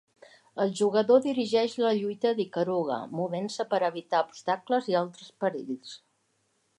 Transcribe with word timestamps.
El 0.63 0.71
jugador 0.77 1.19
dirigeix 1.25 1.75
la 1.83 1.91
lluita 1.99 2.31
d'Ikaruga, 2.39 2.97
movent-se 3.19 3.67
per 3.75 3.81
a 3.81 3.91
evitar 3.93 4.25
obstacles 4.29 4.89
i 4.95 5.01
altres 5.05 5.31
perills. 5.45 5.97